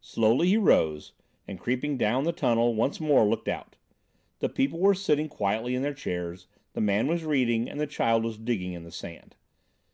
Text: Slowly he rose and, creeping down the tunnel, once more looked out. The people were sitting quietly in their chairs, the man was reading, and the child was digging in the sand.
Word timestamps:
Slowly 0.00 0.48
he 0.48 0.56
rose 0.56 1.12
and, 1.46 1.60
creeping 1.60 1.98
down 1.98 2.24
the 2.24 2.32
tunnel, 2.32 2.74
once 2.74 2.98
more 2.98 3.26
looked 3.26 3.46
out. 3.46 3.76
The 4.38 4.48
people 4.48 4.78
were 4.78 4.94
sitting 4.94 5.28
quietly 5.28 5.74
in 5.74 5.82
their 5.82 5.92
chairs, 5.92 6.46
the 6.72 6.80
man 6.80 7.08
was 7.08 7.24
reading, 7.24 7.68
and 7.68 7.78
the 7.78 7.86
child 7.86 8.24
was 8.24 8.38
digging 8.38 8.72
in 8.72 8.84
the 8.84 8.90
sand. 8.90 9.36